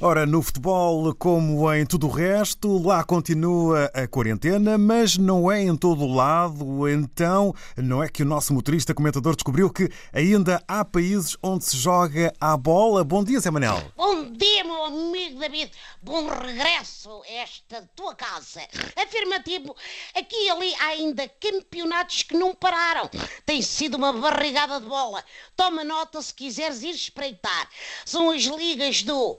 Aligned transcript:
Ora, 0.00 0.24
no 0.24 0.40
futebol, 0.40 1.12
como 1.16 1.74
em 1.74 1.84
tudo 1.84 2.06
o 2.06 2.10
resto, 2.10 2.80
lá 2.86 3.02
continua 3.02 3.86
a 3.92 4.06
quarentena, 4.06 4.78
mas 4.78 5.18
não 5.18 5.50
é 5.50 5.60
em 5.60 5.76
todo 5.76 6.04
o 6.04 6.14
lado. 6.14 6.88
Então, 6.88 7.52
não 7.76 8.00
é 8.00 8.08
que 8.08 8.22
o 8.22 8.26
nosso 8.26 8.54
motorista 8.54 8.94
comentador 8.94 9.34
descobriu 9.34 9.68
que 9.68 9.90
ainda 10.12 10.62
há 10.68 10.84
países 10.84 11.36
onde 11.42 11.64
se 11.64 11.76
joga 11.76 12.32
à 12.40 12.56
bola? 12.56 13.02
Bom 13.02 13.24
dia, 13.24 13.40
Zé 13.40 13.50
Manel. 13.50 13.82
Bom 13.96 14.30
dia, 14.30 14.62
meu 14.62 14.84
amigo 14.84 15.40
David. 15.40 15.72
Bom 16.00 16.28
regresso 16.28 17.10
a 17.24 17.32
esta 17.32 17.90
tua 17.96 18.14
casa. 18.14 18.60
Afirmativo, 18.94 19.74
aqui 20.14 20.46
e 20.46 20.50
ali 20.50 20.74
há 20.76 20.86
ainda 20.90 21.28
campeonatos 21.40 22.22
que 22.22 22.36
não 22.36 22.54
pararam. 22.54 23.10
Tem 23.44 23.60
sido 23.60 23.96
uma 23.96 24.12
barrigada 24.12 24.80
de 24.80 24.86
bola. 24.86 25.24
Toma 25.56 25.82
nota 25.82 26.22
se 26.22 26.32
quiseres 26.32 26.84
ir 26.84 26.94
espreitar. 26.94 27.68
São 28.04 28.30
as 28.30 28.44
ligas 28.44 29.02
do 29.02 29.36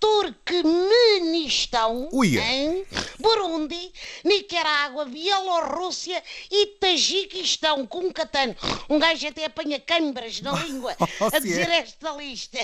Turkmenistão, 0.00 2.08
Uia. 2.10 2.40
hein? 2.42 2.84
Burundi, 3.20 3.92
Nicarágua, 4.24 5.04
Bielorrússia 5.04 6.22
e 6.50 6.66
Tajiquistão, 6.66 7.86
com 7.86 8.00
um 8.00 8.12
catano. 8.12 8.56
Um 8.88 8.98
gajo 8.98 9.28
até 9.28 9.44
apanha 9.44 9.78
câimbras 9.78 10.40
na 10.40 10.52
língua 10.64 10.96
a 11.32 11.38
dizer 11.38 11.68
esta 11.68 12.10
lista. 12.12 12.58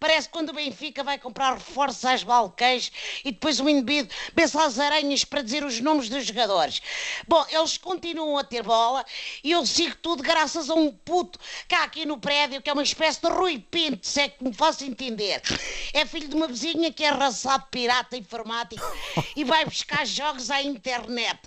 Parece 0.00 0.28
quando 0.28 0.48
o 0.48 0.52
Benfica 0.54 1.04
vai 1.04 1.18
comprar 1.18 1.54
reforços 1.54 2.04
às 2.04 2.22
balcãs 2.24 2.90
e 3.24 3.30
depois 3.30 3.60
o 3.60 3.68
indivíduo 3.68 4.12
pensa 4.34 4.64
às 4.64 4.78
aranhas 4.78 5.24
para 5.24 5.42
dizer 5.42 5.62
os 5.62 5.78
nomes 5.80 6.08
dos 6.08 6.26
jogadores. 6.26 6.82
Bom, 7.28 7.44
eles 7.48 7.76
continuam 7.78 8.36
a 8.36 8.42
ter 8.42 8.62
bola 8.62 9.04
e 9.44 9.52
eu 9.52 9.64
sigo 9.64 9.94
tudo 9.96 10.22
graças 10.22 10.68
a 10.70 10.74
um 10.74 10.90
puto 10.90 11.38
cá 11.68 11.84
aqui 11.84 12.04
no 12.04 12.18
prédio 12.18 12.60
que 12.60 12.70
é 12.70 12.72
uma 12.72 12.82
espécie 12.82 13.20
de 13.20 13.28
Rui 13.28 13.58
Pinto, 13.70 14.06
se 14.06 14.22
é 14.22 14.28
que 14.28 14.42
me 14.42 14.52
faço 14.52 14.84
entender. 14.84 15.40
É 15.92 16.04
filho 16.04 16.28
de 16.28 16.34
uma 16.34 16.48
vizinha 16.48 16.92
que 16.92 17.04
é 17.04 17.10
raçado 17.10 17.66
pirata 17.70 18.16
informático 18.16 18.84
e 19.36 19.44
vai 19.44 19.64
buscar 19.64 19.81
jogos 20.04 20.50
à 20.50 20.62
internet. 20.62 21.40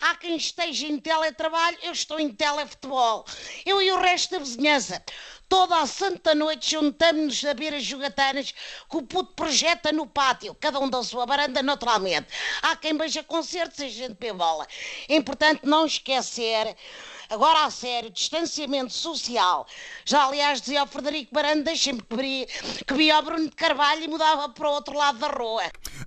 Há 0.00 0.14
quem 0.14 0.36
esteja 0.36 0.86
em 0.86 0.98
teletrabalho, 0.98 1.78
eu 1.82 1.92
estou 1.92 2.18
em 2.18 2.30
telefutebol. 2.30 3.24
Eu 3.64 3.80
e 3.82 3.92
o 3.92 3.98
resto 3.98 4.32
da 4.32 4.38
vizinhança. 4.38 5.02
Toda 5.48 5.80
a 5.80 5.86
santa 5.86 6.34
noite 6.34 6.70
juntamos-nos 6.70 7.42
a 7.44 7.54
ver 7.54 7.72
as 7.72 7.82
jogatanas 7.82 8.52
que 8.52 8.96
o 8.96 9.02
puto 9.02 9.32
projeta 9.32 9.90
no 9.90 10.06
pátio, 10.06 10.54
cada 10.54 10.78
um 10.78 10.90
da 10.90 11.02
sua 11.02 11.24
varanda, 11.24 11.62
naturalmente. 11.62 12.28
Há 12.60 12.76
quem 12.76 12.96
beija 12.96 13.24
concertos 13.24 13.78
e 13.78 13.84
a 13.84 13.88
gente 13.88 14.16
vê 14.20 14.32
bola. 14.32 14.66
É 15.08 15.16
importante 15.16 15.60
não 15.64 15.86
esquecer 15.86 16.76
Agora, 17.30 17.66
a 17.66 17.70
sério, 17.70 18.10
distanciamento 18.10 18.92
social. 18.92 19.66
Já, 20.04 20.24
aliás, 20.24 20.60
dizia 20.60 20.80
ao 20.80 20.86
Frederico 20.86 21.34
Baranda, 21.34 21.64
deixem-me 21.64 22.00
que 22.00 22.16
via, 22.16 22.46
que 22.86 22.94
via 22.94 23.16
ao 23.16 23.22
Bruno 23.22 23.44
de 23.44 23.54
Carvalho 23.54 24.02
e 24.02 24.08
mudava 24.08 24.48
para 24.48 24.68
o 24.68 24.72
outro 24.72 24.96
lado 24.96 25.18
da 25.18 25.28
rua. 25.28 25.64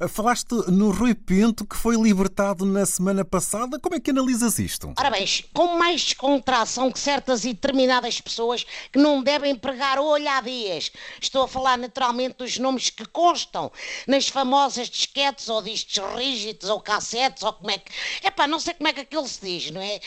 Falaste 0.10 0.54
no 0.72 0.90
Rui 0.90 1.14
Pinto, 1.14 1.66
que 1.66 1.76
foi 1.76 1.96
libertado 1.96 2.66
na 2.66 2.86
semana 2.88 3.24
passada. 3.24 3.80
Como 3.80 3.96
é 3.96 4.00
que 4.00 4.10
analisas 4.10 4.58
isto? 4.58 4.94
Ora 4.98 5.12
bem, 5.12 5.26
com 5.54 5.78
mais 5.78 6.02
descontração 6.02 6.92
que 6.92 7.00
certas 7.00 7.46
e 7.46 7.54
determinadas 7.54 8.20
pessoas 8.20 8.66
que 8.92 8.98
não 8.98 9.22
devem 9.22 9.56
pregar 9.56 10.00
olhadias. 10.00 10.92
Estou 11.22 11.44
a 11.44 11.48
falar 11.48 11.78
naturalmente 11.78 12.38
dos 12.38 12.58
nomes 12.58 12.90
que 12.90 13.06
constam 13.06 13.72
nas 14.08 14.28
famosas 14.28 14.90
disquetes 14.90 15.50
ou 15.50 15.62
discos 15.62 16.00
rígidos 16.16 16.68
ou 16.70 16.82
cassetes 16.82 17.44
ou 17.44 17.54
como 17.54 17.70
é 17.70 17.78
que... 17.78 17.92
Epá, 18.26 18.48
não 18.48 18.60
sei 18.60 18.74
como 18.74 18.88
é 18.88 18.94
que 18.94 19.02
aquilo 19.02 19.28
se 19.28 19.40
diz, 19.42 19.70
não 19.70 19.82
é? 19.82 20.00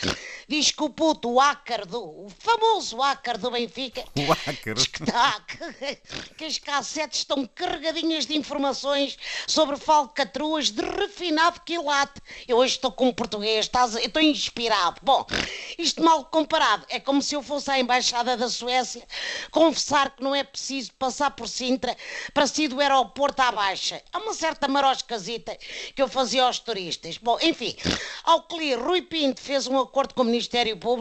Diz 0.48 0.72
que 0.72 0.82
o 0.82 0.90
puto, 1.04 1.32
o 1.32 1.38
ácar 1.38 1.84
do... 1.84 2.02
o 2.02 2.32
famoso 2.38 3.02
ácar 3.02 3.36
do 3.36 3.50
Benfica... 3.50 4.02
O 4.16 4.32
ácar? 4.32 4.74
Diz 4.74 4.86
que, 4.86 5.04
tá, 5.04 5.38
que, 5.46 5.98
que 6.34 6.44
as 6.46 6.56
cassetes 6.56 7.18
estão 7.18 7.46
carregadinhas 7.46 8.24
de 8.24 8.34
informações 8.34 9.18
sobre 9.46 9.76
falcatruas 9.76 10.70
de 10.70 10.80
refinado 10.80 11.60
quilate. 11.60 12.22
Eu 12.48 12.56
hoje 12.56 12.76
estou 12.76 12.90
com 12.90 13.12
português, 13.12 13.66
estás, 13.66 13.94
estou 13.96 14.22
inspirado. 14.22 14.98
Bom, 15.02 15.26
isto 15.76 16.02
mal 16.02 16.24
comparado, 16.24 16.86
é 16.88 16.98
como 16.98 17.20
se 17.20 17.34
eu 17.34 17.42
fosse 17.42 17.70
à 17.70 17.78
Embaixada 17.78 18.34
da 18.34 18.48
Suécia 18.48 19.06
confessar 19.50 20.16
que 20.16 20.22
não 20.22 20.34
é 20.34 20.42
preciso 20.42 20.90
passar 20.94 21.32
por 21.32 21.48
Sintra 21.48 21.94
para 22.32 22.46
sair 22.46 22.68
do 22.68 22.80
aeroporto 22.80 23.42
à 23.42 23.52
Baixa. 23.52 24.02
Há 24.10 24.20
uma 24.20 24.32
certa 24.32 24.68
maroscasita 24.68 25.54
que 25.94 26.00
eu 26.00 26.08
fazia 26.08 26.44
aos 26.44 26.58
turistas. 26.58 27.18
Bom, 27.18 27.38
enfim, 27.42 27.76
ao 28.22 28.40
que 28.44 28.56
li, 28.56 28.74
Rui 28.74 29.02
Pinto 29.02 29.42
fez 29.42 29.66
um 29.66 29.78
acordo 29.78 30.14
com 30.14 30.22
o 30.22 30.24
Ministério 30.24 30.74
Público 30.78 30.93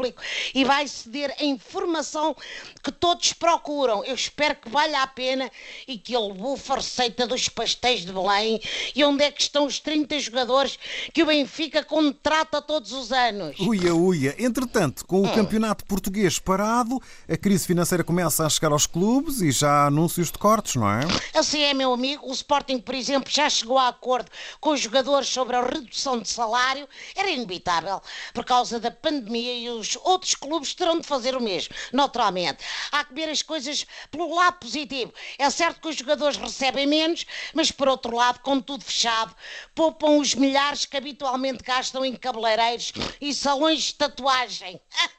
e 0.53 0.63
vai 0.63 0.87
ceder 0.87 1.35
a 1.39 1.43
informação 1.43 2.35
que 2.83 2.91
todos 2.91 3.33
procuram. 3.33 4.03
Eu 4.03 4.15
espero 4.15 4.55
que 4.55 4.69
valha 4.69 5.01
a 5.01 5.07
pena 5.07 5.49
e 5.87 5.97
que 5.97 6.15
ele 6.15 6.33
bufa 6.33 6.73
a 6.73 6.75
receita 6.77 7.27
dos 7.27 7.49
pastéis 7.49 8.05
de 8.05 8.11
Belém 8.11 8.61
e 8.95 9.03
onde 9.03 9.23
é 9.23 9.31
que 9.31 9.41
estão 9.41 9.65
os 9.65 9.79
30 9.79 10.19
jogadores 10.19 10.77
que 11.13 11.23
o 11.23 11.25
Benfica 11.25 11.83
contrata 11.83 12.61
todos 12.61 12.91
os 12.91 13.11
anos. 13.11 13.59
Uia, 13.59 13.93
uia. 13.93 14.35
Entretanto, 14.37 15.05
com 15.05 15.21
o 15.21 15.33
campeonato 15.33 15.85
português 15.85 16.39
parado, 16.39 17.01
a 17.29 17.37
crise 17.37 17.65
financeira 17.65 18.03
começa 18.03 18.45
a 18.45 18.49
chegar 18.49 18.71
aos 18.71 18.85
clubes 18.85 19.41
e 19.41 19.51
já 19.51 19.71
há 19.71 19.87
anúncios 19.87 20.31
de 20.31 20.37
cortes, 20.37 20.75
não 20.75 20.89
é? 20.89 21.01
Assim 21.33 21.61
é, 21.61 21.73
meu 21.73 21.93
amigo. 21.93 22.27
O 22.27 22.31
Sporting, 22.31 22.79
por 22.79 22.95
exemplo, 22.95 23.31
já 23.31 23.49
chegou 23.49 23.77
a 23.77 23.87
acordo 23.87 24.29
com 24.59 24.71
os 24.71 24.79
jogadores 24.79 25.29
sobre 25.29 25.55
a 25.55 25.61
redução 25.61 26.19
de 26.19 26.29
salário. 26.29 26.87
Era 27.15 27.29
inevitável 27.29 28.01
por 28.33 28.45
causa 28.45 28.79
da 28.79 28.91
pandemia 28.91 29.53
e 29.53 29.69
os 29.69 29.82
outros 30.03 30.35
clubes 30.35 30.73
terão 30.73 30.99
de 30.99 31.07
fazer 31.07 31.35
o 31.35 31.41
mesmo, 31.41 31.73
naturalmente. 31.91 32.63
Há 32.91 33.03
que 33.03 33.13
ver 33.13 33.29
as 33.29 33.41
coisas 33.41 33.85
pelo 34.09 34.33
lado 34.33 34.59
positivo. 34.59 35.13
É 35.37 35.49
certo 35.49 35.81
que 35.81 35.87
os 35.87 35.95
jogadores 35.95 36.37
recebem 36.37 36.87
menos, 36.87 37.25
mas 37.53 37.71
por 37.71 37.87
outro 37.87 38.15
lado, 38.15 38.39
com 38.39 38.59
tudo 38.59 38.83
fechado, 38.83 39.35
poupam 39.75 40.17
os 40.17 40.33
milhares 40.35 40.85
que 40.85 40.97
habitualmente 40.97 41.63
gastam 41.63 42.03
em 42.03 42.15
cabeleireiros 42.15 42.91
e 43.21 43.33
salões 43.33 43.83
de 43.83 43.95
tatuagem. 43.95 44.81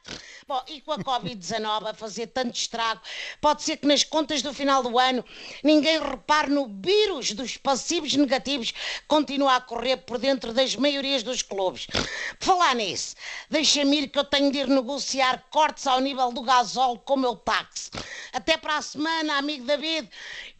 Bom, 0.47 0.63
e 0.69 0.79
com 0.83 0.93
a 0.93 0.99
Covid-19 0.99 1.89
a 1.89 1.95
fazer 1.95 2.27
tanto 2.27 2.55
estrago, 2.55 3.01
pode 3.41 3.63
ser 3.63 3.79
que 3.79 3.87
nas 3.87 4.05
contas 4.05 4.43
do 4.43 4.53
final 4.53 4.83
do 4.83 4.99
ano 4.99 5.25
ninguém 5.63 5.99
repare 5.99 6.51
no 6.51 6.69
vírus 6.69 7.33
dos 7.33 7.57
passivos 7.57 8.15
negativos 8.15 8.71
que 8.71 8.79
continua 9.09 9.57
a 9.57 9.61
correr 9.63 9.97
por 9.99 10.19
dentro 10.19 10.53
das 10.53 10.77
maiorias 10.77 11.23
dos 11.23 11.41
clubes. 11.41 11.87
Por 11.87 12.45
falar 12.45 12.75
nisso, 12.75 13.17
deixa-me 13.49 14.03
ir 14.03 14.09
que 14.09 14.19
eu 14.19 14.25
tenho 14.25 14.53
de 14.53 14.59
ir 14.59 14.69
negociar 14.69 15.43
cortes 15.49 15.87
ao 15.87 16.01
nível 16.01 16.31
do 16.31 16.43
gasóleo 16.43 16.99
com 16.99 17.15
o 17.15 17.19
meu 17.19 17.37
táxi. 17.37 17.91
Até 18.31 18.59
para 18.59 18.77
a 18.77 18.83
semana, 18.83 19.39
amigo 19.39 19.65
David. 19.65 20.11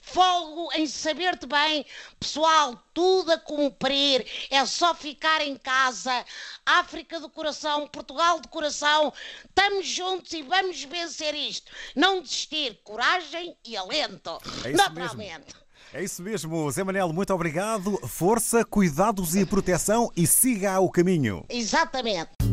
Folgo 0.05 0.71
em 0.75 0.87
saber-te 0.87 1.47
bem, 1.47 1.85
pessoal, 2.21 2.79
tudo 2.93 3.33
a 3.33 3.39
cumprir, 3.39 4.25
é 4.51 4.65
só 4.67 4.95
ficar 4.95 5.41
em 5.41 5.57
casa. 5.57 6.25
África 6.65 7.19
do 7.19 7.29
coração, 7.29 7.89
Portugal 7.89 8.39
do 8.39 8.49
coração, 8.49 9.13
estamos 9.49 9.87
juntos 9.87 10.33
e 10.33 10.43
vamos 10.43 10.85
vencer 10.85 11.35
isto. 11.35 11.73
Não 11.97 12.21
desistir, 12.21 12.79
coragem 12.85 13.57
e 13.65 13.77
alento. 13.77 14.39
É 14.65 14.69
isso 14.69 14.77
Naturalmente. 14.77 15.17
mesmo. 15.17 15.65
É 15.93 16.03
isso 16.03 16.23
mesmo, 16.23 16.71
Zé 16.71 16.85
Manel, 16.85 17.13
muito 17.13 17.33
obrigado. 17.33 17.97
Força, 18.07 18.65
cuidados 18.65 19.35
e 19.35 19.47
proteção 19.47 20.11
e 20.17 20.27
siga 20.27 20.81
o 20.81 20.91
caminho. 20.91 21.45
Exatamente. 21.49 22.44